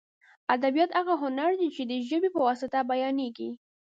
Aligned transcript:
ادبیات 0.53 0.91
هغه 0.99 1.13
هنر 1.23 1.51
دی 1.59 1.69
چې 1.75 1.83
د 1.91 1.93
ژبې 2.09 2.29
په 2.35 2.39
واسطه 2.47 2.79
بیانېږي. 2.91 3.49